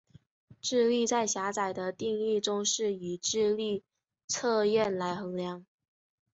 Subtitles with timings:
[0.61, 3.83] 智力在狭窄的定义中是以智力
[4.27, 5.63] 测验来衡量。